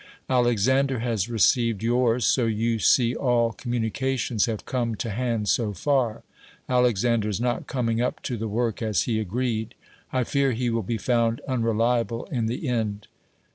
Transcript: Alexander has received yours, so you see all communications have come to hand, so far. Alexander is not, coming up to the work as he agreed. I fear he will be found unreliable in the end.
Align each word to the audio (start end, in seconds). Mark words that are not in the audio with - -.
Alexander 0.31 0.97
has 0.97 1.29
received 1.29 1.83
yours, 1.83 2.25
so 2.25 2.47
you 2.47 2.79
see 2.79 3.13
all 3.13 3.51
communications 3.53 4.47
have 4.47 4.65
come 4.65 4.95
to 4.95 5.11
hand, 5.11 5.47
so 5.47 5.73
far. 5.73 6.23
Alexander 6.67 7.29
is 7.29 7.39
not, 7.39 7.67
coming 7.67 8.01
up 8.01 8.19
to 8.23 8.35
the 8.35 8.47
work 8.47 8.81
as 8.81 9.03
he 9.03 9.19
agreed. 9.19 9.75
I 10.11 10.23
fear 10.23 10.53
he 10.53 10.71
will 10.71 10.81
be 10.81 10.97
found 10.97 11.39
unreliable 11.41 12.25
in 12.31 12.47
the 12.47 12.67
end. 12.67 13.05